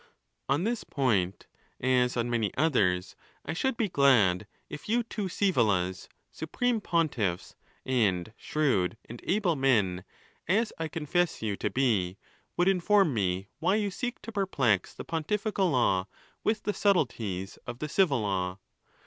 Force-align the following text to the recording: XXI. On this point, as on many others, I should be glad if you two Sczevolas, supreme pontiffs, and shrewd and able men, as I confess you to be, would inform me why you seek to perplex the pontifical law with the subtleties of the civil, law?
XXI. 0.49 0.53
On 0.55 0.63
this 0.63 0.83
point, 0.83 1.45
as 1.79 2.17
on 2.17 2.27
many 2.27 2.51
others, 2.57 3.15
I 3.45 3.53
should 3.53 3.77
be 3.77 3.87
glad 3.87 4.47
if 4.67 4.89
you 4.89 5.03
two 5.03 5.25
Sczevolas, 5.25 6.07
supreme 6.31 6.81
pontiffs, 6.81 7.53
and 7.85 8.33
shrewd 8.35 8.97
and 9.05 9.21
able 9.25 9.55
men, 9.55 10.03
as 10.47 10.73
I 10.79 10.87
confess 10.87 11.43
you 11.43 11.55
to 11.57 11.69
be, 11.69 12.17
would 12.57 12.67
inform 12.67 13.13
me 13.13 13.49
why 13.59 13.75
you 13.75 13.91
seek 13.91 14.19
to 14.23 14.31
perplex 14.31 14.91
the 14.91 15.05
pontifical 15.05 15.69
law 15.69 16.07
with 16.43 16.63
the 16.63 16.73
subtleties 16.73 17.57
of 17.67 17.77
the 17.77 17.87
civil, 17.87 18.21
law? 18.21 18.57